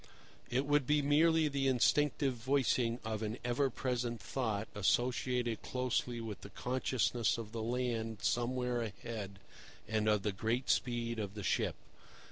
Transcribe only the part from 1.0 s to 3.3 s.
merely the instinctive voicing of